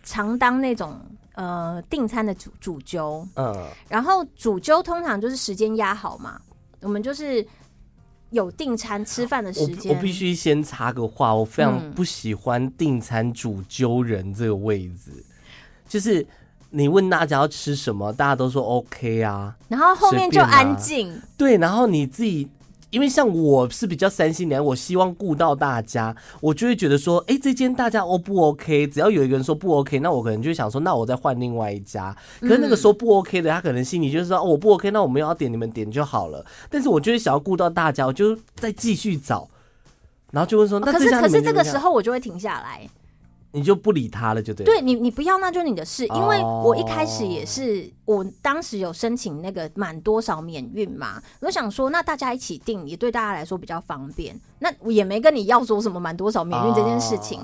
[0.03, 0.99] 常当那种
[1.33, 6.39] 呃订餐的主主揪，嗯，然后主揪通常就是时间压好嘛，
[6.81, 7.45] 我们就是
[8.31, 9.91] 有订餐吃饭的时间。
[9.91, 15.23] 我，我必须先插个话，我非常不喜欢订餐主揪人这个位置，嗯、
[15.87, 16.25] 就是。
[16.75, 21.21] 你问大家要吃什么，大家都说 OK 啊，然后后面就安静、啊。
[21.37, 22.49] 对，然后你自己，
[22.93, 28.85] 因为像我是比较三心两意，我希望顾到大家，我就会觉得说，哎、欸，这间大家 O 不 OK？
[28.85, 32.15] 只要有一个人说不 OK，那我可能就想说，那我再换另外一家。
[32.39, 36.45] 可是那个说不 OK 的，他可能心里就是说，哦，我不 OK，那我们要点你们点就好了。
[36.69, 39.49] 但是我就是想要顾到大家，我就再继续找，
[40.29, 42.87] 然后就问说，那这、哦、可是可是这个时候我就会停下来。
[43.53, 44.65] 你就不理他了，就对。
[44.65, 46.07] 对你，你不要，那就是你的事。
[46.07, 54.35] 因为我一开始也是，我当时有申请那个满多少免运嘛，我想说，那大家一起订也对大家来说比较方便。
[54.57, 57.39] 那我也没跟你要说什么满多少免运这件事情。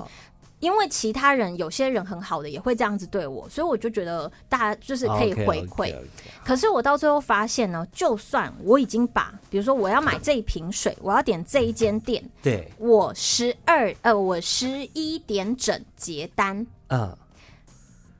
[0.60, 5.86] 因为其他人有些人很好的也会这样子对我，所以我就觉得大家就是可以回馈。
[5.86, 6.44] Okay, okay, okay.
[6.44, 17.16] 可是我到最后发现呢，就算我已经把，比如说我要买这一瓶水，我要点这一间店，对，我十二呃，我十一点整结单，嗯，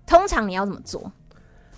[0.07, 1.13] 通常你要怎么做？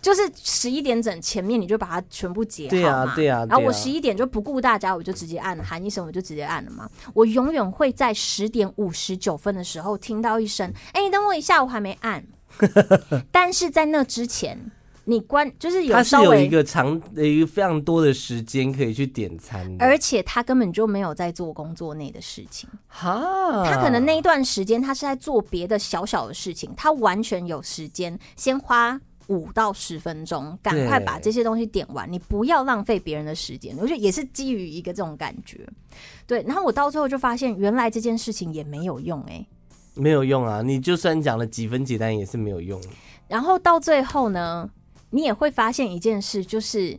[0.03, 6.91] 就是十一点整前面你就把它全部截好嘛，对啊，对啊，然后我十一点就不顾大家，我就直接按了，喊一声我就直接按了嘛。
[7.15, 12.25] 我永远会在十点五十九分的时候听到一声，哎、等我一下，我还没按。
[13.31, 14.59] 但是在那之前，
[15.05, 22.69] 你关就是有稍微有一个长一个非常多的时间可以去点餐，而且他根本就没有在做工作内的事情。
[22.89, 29.01] 哈，他可能那一段时间他是在做别的小小的事情，他完全有时间先花。
[29.29, 33.77] 五到十分钟，赶快把这些东西点完，你不要浪费别人的时间。
[33.79, 35.67] 我觉得也是基于一个这种感觉，
[36.27, 36.43] 对。
[36.43, 39.47] 然后我到最后就发现，原来这件事情也没有用，欸，哎，
[39.95, 40.63] 没有用啊！
[40.63, 42.81] 你就算讲了几分几单，也是没有用。
[43.29, 44.69] 然后到最后呢，
[45.11, 46.99] 你也会发现一件事，就是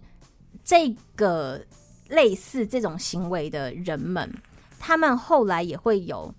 [0.64, 1.62] 这个
[2.10, 4.32] 类似这种行为的人们，
[4.80, 6.34] 他们后来也会有，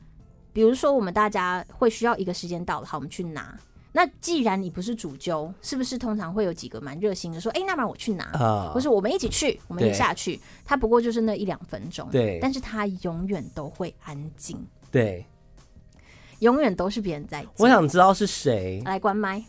[0.52, 3.56] 比如说我们大家会需要一个时间到了，好，我们去拿。
[3.96, 8.24] 那既然你不是主揪，是不是通常会有几个蛮热心的说，哎、欸，那不然我去拿，
[8.72, 10.40] 或、uh, 是我们一起去，我们一起下去。
[10.64, 14.58] 他不过就是那一两分钟，对，但是他永远都会安静，
[14.90, 15.24] 对，
[16.40, 17.46] 永远都是别人在。
[17.58, 19.44] 我想知道是谁，来关麦，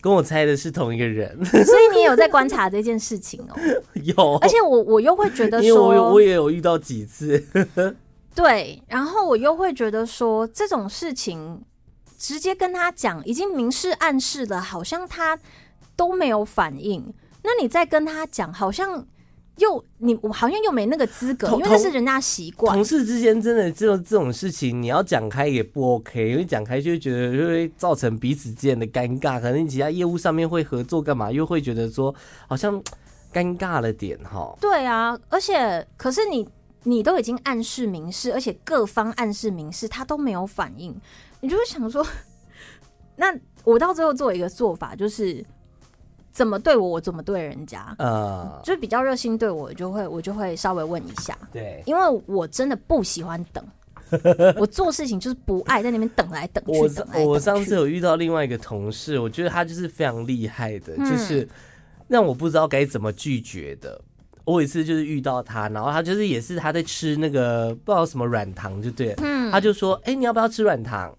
[0.00, 3.82] 跟我猜的是同一个人，所以你也有在观察这件事情哦、喔，
[4.16, 7.46] 有，而且我我又会觉得说，因为我我也有遇到几次。
[8.38, 11.60] 对，然后我又会觉得说，这种事情
[12.16, 15.36] 直接跟他讲，已经明示暗示了，好像他
[15.96, 17.12] 都没有反应。
[17.42, 19.04] 那你再跟他讲，好像
[19.56, 22.72] 又你我好像又没那个资格，因为那是人家习惯。
[22.76, 29.40] 同事之间真的这种这种事情，你要讲开也不 OK，因为讲开就会觉得就会造成彼此之间的尴尬。
[29.40, 32.14] 可能你其他业务上面会合作干嘛，又会觉得说
[32.46, 32.80] 好像
[33.32, 34.56] 尴尬了点哈。
[34.60, 36.48] 对啊，而且可是你。
[36.88, 40.98] 你都已经暗示明示，而且各方暗示明示，他都没有反应，
[41.40, 42.06] 你就会想说，
[43.14, 43.26] 那
[43.62, 45.44] 我到最后做一个做法，就是
[46.32, 53.62] 怎么对我，我怎么对人家，呃，就是比较热心对我，就会我就会稍微问一下，对，因为我真的不喜欢等，
[54.56, 56.72] 我做事情就是不爱在那边等来等去。
[56.72, 61.46] 我我上次有遇到另外一个同事，我觉得他就是非常厉害的，就是
[62.06, 64.00] 让我不知道该怎么拒绝的。
[64.48, 71.14] 我有一次就是遇到他，然后他就是也是他在吃那个不知道什么软糖，就对，嗯，他就说，哎、欸，你要不要吃软糖？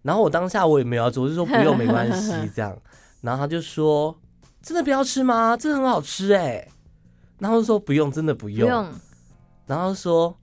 [0.00, 2.74] 然后我当下我也没有要做，我就说不用，没关系， 这样。
[3.20, 4.18] 然后他就说，
[4.62, 5.54] 真的不要吃吗？
[5.58, 6.66] 这很好吃哎。
[7.38, 8.66] 然后说不用，真的不用。
[8.66, 8.88] 不用。
[9.66, 10.34] 然后说，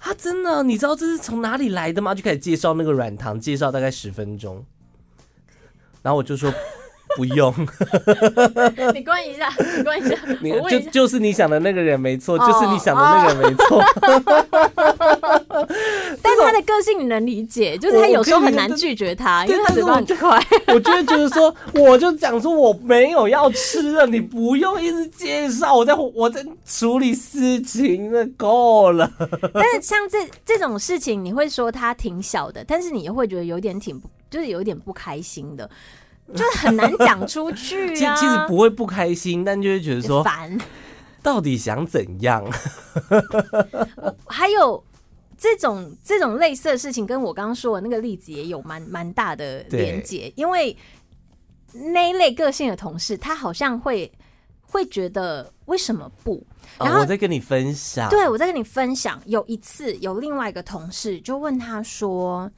[0.00, 2.14] 啊，真的，你知道这是从哪里来的吗？
[2.14, 4.62] 就开始介绍那个软糖，介绍大概十分钟。
[6.02, 6.52] 然后我就说。
[7.18, 7.52] 不用，
[8.94, 13.82] 你关一下，你关一下，你就就是你想的那个人没错，就是你想的那个人没错。
[16.22, 20.40] 但是他的个性你能理解，就是他有时候很难拒绝他，因为他嘴巴很快。
[20.72, 29.10] 我就会觉得说，我就讲说我没有要吃了，你不用一直介绍，我在我在处理事情，那够了。
[29.52, 35.68] 但是像这这种事情，你会说他挺小的，但是你又会觉得有点挺，就是有点不开心的。
[36.34, 40.58] 就是很难讲出去 其其实不会不开心，但就会觉得说烦，
[41.22, 42.44] 到底想怎样？
[44.26, 44.84] 还有
[45.36, 50.76] 这种这种类似的事情，跟我刚刚说的那个例子也有蛮蛮大的连结，因为
[51.72, 54.10] 那一类个性的同事，他好像会
[54.62, 56.44] 会觉得为什么不？
[56.78, 59.20] 然后、哦、我在跟你分享，对，我在跟你分享。
[59.26, 62.48] 有一次，有另外一个同事就问他说：“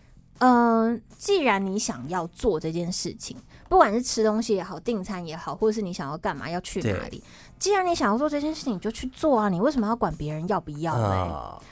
[0.41, 3.37] 嗯、呃，既然你想要做这件事情，
[3.71, 7.23] 不管是吃东西也好，订餐也好，或者是你想要干嘛，要去哪里，
[7.57, 9.49] 既然你想要做这件事情，你就去做啊！
[9.49, 11.63] 你为什么要管别人要不要嘞？”呃、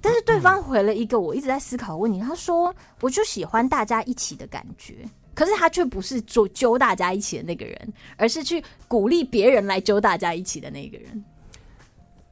[0.00, 11.24] 但是对方回了一个我一直在思考的问题，他说：“我就喜欢大家一起的感觉。”可是他却不是揪揪大家一起的那个人，而是去鼓励别人来揪大家一起的那个人。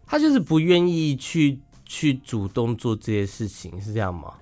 [0.04, 4.34] 他就是不愿意去去主动做这些事情，是这样吗？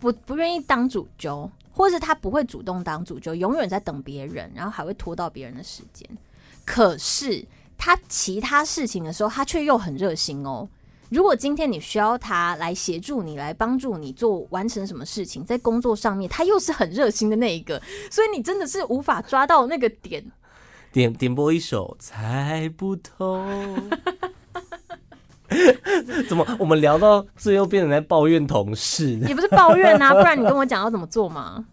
[0.00, 6.08] 不不愿意当主揪，或是他不会主动当主角，永远在等别人，然后还会拖到别人的时间。
[6.64, 7.44] 可是
[7.76, 10.68] 他其他事情的时候，他却又很热心哦。
[11.10, 20.24] 如果今天你需要他来协助你，来帮助你做完成什么事情，在工作上面，他又是很热心的那一个，所以你真的是无法抓到那个点。
[20.90, 23.38] 点点播一首《猜不透》，
[26.28, 29.18] 怎么我们聊到最后变成在抱怨同事？
[29.28, 31.64] 也不是抱怨啊， 不然你跟我讲要怎么做嘛？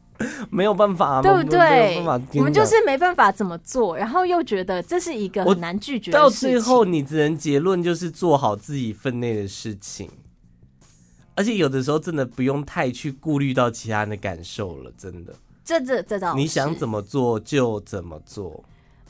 [0.49, 1.97] 没有办法，对不对？
[2.35, 6.17] 我们就是没办法怎么做，然后又觉得这是一个很难拒绝的。
[6.17, 10.09] 到最后，你只能结论就是做好自己分内的事情，
[11.35, 14.91] 而且有的时候真的不用太去顾虑到其他人的感受了。
[14.97, 18.61] 真的，这这这倒，你想怎么做就怎么做。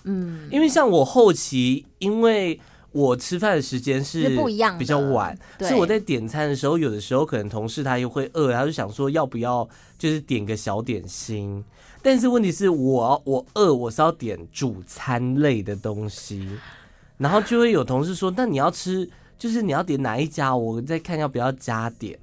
[0.04, 2.60] 嗯，因为像我后期，因为。
[2.92, 9.68] 我吃饭的时间是不一样，比较晚，所以我在点餐的时候，有的时候可能同事他又会饿，他就想说要不要
[9.98, 11.64] 就是点个小点心。
[12.02, 16.48] 但是问题是我我饿，我是要点主餐类的东西，
[17.18, 20.56] 然后就会有同事说：“那你要吃，就是你要点哪一家？
[20.56, 22.18] 我再看要不要加点。”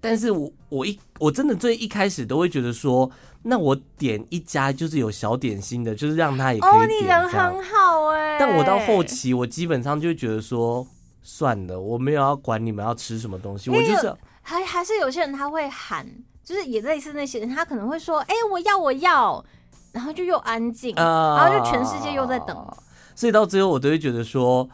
[0.00, 3.10] 但是我我一我真的最一开始都会觉得说。
[3.42, 6.82] 那我点一家就是有小点心的，就是让他也可以点。
[6.82, 8.36] 哦，你人很好哎。
[8.38, 10.86] 但我到后期，我基本上就觉得说，
[11.22, 16.06] 算了，我没有要管你们要吃什么东西，我就是还还是有些人他会喊，
[16.44, 19.42] 就是也类似那些人，他可能会说，哎，我要我要，
[19.92, 22.54] 然后就又安静，然后就全世界又在等，
[23.14, 24.68] 所以到最后我都会觉得说。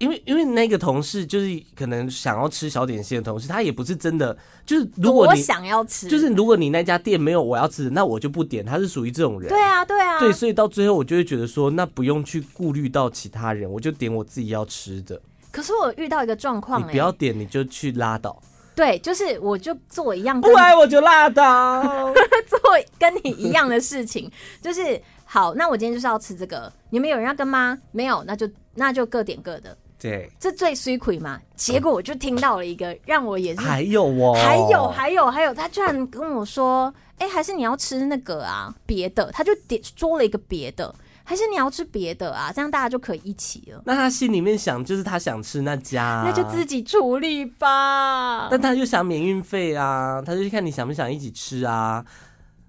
[0.00, 8.64] 因为因为那个同事就是可能想要吃小点心的同事，他也不是真的就是如果你我想要吃，就是如果你那家店没有我要吃的，那我就不点。
[8.64, 9.48] 他是属于这种人。
[9.50, 15.20] 对啊，对啊，对，所以到最后我就会觉得说，那不用去顾虑到其他人，我就点我自己要吃的。
[15.52, 18.40] 可是我遇到一个状况，你不要点，你就去拉倒。
[18.74, 21.82] 对，就是我就做一样，不来我就拉倒，
[22.48, 22.58] 做
[22.98, 24.30] 跟你一样的事情，
[24.62, 25.52] 就是好。
[25.54, 27.76] 那我今天就是要吃这个，你们有人要跟吗？
[27.92, 29.76] 没有，那就那就各点各的。
[30.00, 31.38] 对，这最水亏嘛。
[31.54, 38.74] 结果我就听到了一个，让我也是还有哦，还有还有还有，他居然跟我说，哎，还是你要吃那个啊？
[38.86, 42.50] 别的，他就点说了一个别的，还是你要吃别的啊？
[42.50, 43.82] 这样大家就可以一起了。
[43.84, 48.48] 那他心里面想，就是他想吃那家，那就自己处理吧。
[48.50, 52.02] 但他就想免运费啊，他就看你想不想一起吃啊。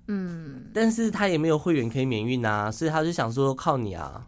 [0.08, 4.22] 嗯，但是他也没有会员可以免运啊，所以他就想说靠你啊。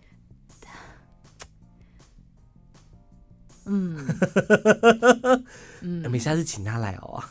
[3.66, 3.98] 嗯，
[5.82, 7.24] 嗯，没下次请他来哦。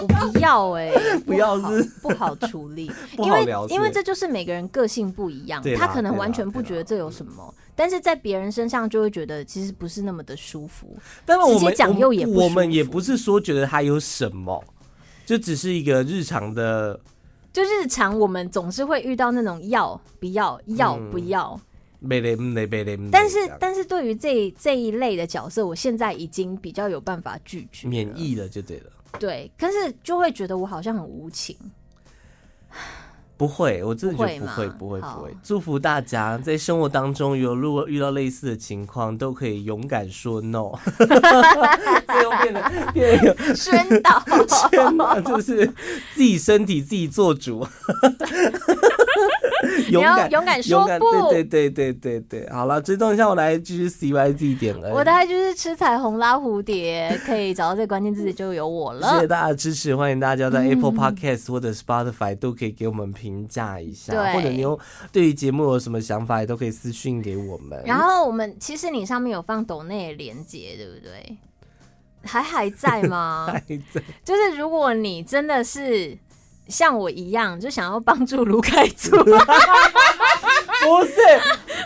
[0.00, 1.82] 我不要哎、欸， 不要是？
[2.02, 10.96] 不好处理， 因为因为这就是每个人个性不一样，他可能完全不觉得这有什么，但是在别人身上就会觉得其实不是那么的舒服。
[11.24, 14.62] 但是我们讲又也我们也不是说觉得他有什么，
[15.24, 16.98] 就只是一个日常的，
[17.52, 21.58] 就日常我们总是会遇到那种要不要要不要。
[23.10, 28.90] 但是，但是对于这这一类的角色，我现在已经比较有办法拒绝，免疫了就对了。
[29.18, 31.56] 对，可是就会觉得我好像很无情。
[33.36, 35.36] 不会，我真的觉得不会，不会，不会。
[35.42, 40.70] 祝福大家在生活当中有如果遇到类似的情况，都可以勇敢说 no。
[40.96, 44.22] 最后变得变得有宣导，
[44.70, 45.66] 宣导就是
[46.14, 47.66] 自己身体自己做主。
[49.90, 52.50] 勇敢，勇敢说不，对对对对对对。
[52.50, 54.92] 好了，追踪一下我来继续 C Y Z 点了。
[54.92, 59.12] 我的 IG 是吃彩虹拉蝴蝶，可以找到这个关键字就有我了。
[59.14, 64.78] 谢谢大家的支持，欢迎大家在 Apple Podcast 或者 Spotify 都可以给我们评价一下，对或者你有
[65.12, 67.82] 对于节目有什么想法，也都可以私讯给我们。
[67.84, 71.36] 然后我们其实你上面有放抖内的连接，对不对？
[72.22, 73.46] 还还在吗？
[73.52, 73.60] 还
[73.92, 74.02] 在。
[74.24, 76.16] 就是如果你真的是。
[76.68, 79.10] 像我一样，就想要帮助卢凯族。
[80.84, 81.14] 不是，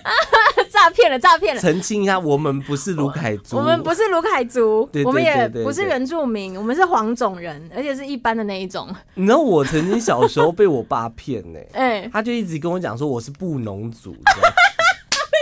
[0.71, 1.61] 诈骗了，诈骗了。
[1.61, 8.89] 澄清一下，我们不是卢凯族，我们不是卢凯族，我们也不是原住民，我们是黄种人，而且是一般的那一种。
[9.15, 14.11] 你知道我曾经小时候被我爸骗呢， 哎，他就一直跟我讲说我是布农族。
[14.13, 14.19] 为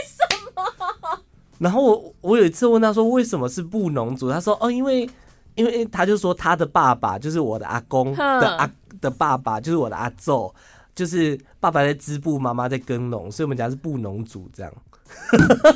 [0.07, 0.23] 什
[0.55, 0.63] 么？
[1.59, 5.09] 然后我我有一次问他说为什么是布农族，他说哦，因为
[5.55, 8.71] 因为他就说他的爸爸就是我的阿公的阿
[9.01, 10.53] 的爸爸就是我的阿昼。
[10.95, 14.73] 就是爸爸在织布，妈妈在耕农，所以我们家是布农族这样。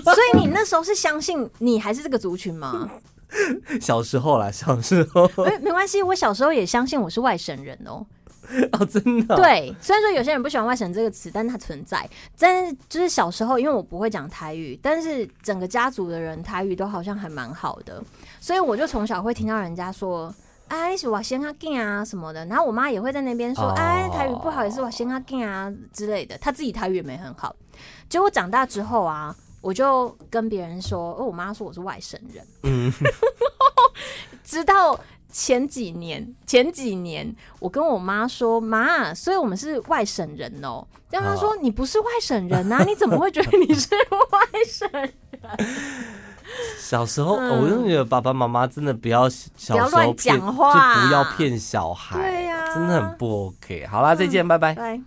[0.02, 2.88] 所以你那时候是相信你还是这个族群吗？
[3.82, 5.26] 小时候啦，小时候。
[5.44, 8.02] 哎，没关系，我小时候也相信我是外省人哦。
[8.72, 9.36] 哦，真的哦？
[9.36, 12.08] 对，虽然说有些人不喜欢“外省”这个词，但是它存在。
[12.38, 18.02] 但是就是小时候，因为我不会讲台语，但是整个家族的人台语都好像还蛮好的，
[18.40, 20.34] 所以我就从小会听到人家说。
[20.70, 27.54] 哎，是我先阿进啊什么的，然后我妈也会在那边说，哎，台语不好也是我先阿进啊之类的，她自己台语也没很好。
[28.08, 32.46] 结果长大之后啊，我就跟别人说，哦，我妈说我是外省人。
[32.62, 32.92] 嗯，
[34.44, 34.98] 直到
[35.32, 40.86] 前几年，前几年我跟我妈说，妈，所以我们是外省人哦。
[41.10, 45.12] 然后她说，你不是外省人啊，你怎么会觉得你是外省人？
[46.78, 53.86] 小时候，嗯、我就觉得爸爸妈妈真的不要小时候骗，就不要骗小孩，对呀、啊，真的很不 OK。
[53.86, 55.01] 好啦，再见，嗯、拜拜。